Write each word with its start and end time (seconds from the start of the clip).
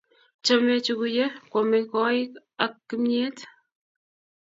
chomei 0.45 0.83
chukuye 0.85 1.25
koame 1.51 1.79
kowoiik 1.89 2.31
ak 2.63 2.73
kimyet 2.87 3.37